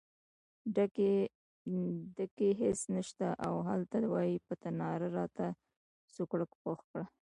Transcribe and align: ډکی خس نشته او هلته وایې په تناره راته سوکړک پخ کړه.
ډکی 2.15 2.49
خس 2.57 2.81
نشته 2.95 3.27
او 3.45 3.53
هلته 3.67 3.97
وایې 4.11 4.37
په 4.47 4.53
تناره 4.61 5.07
راته 5.17 5.45
سوکړک 6.13 6.51
پخ 6.63 6.77
کړه. 6.89 7.03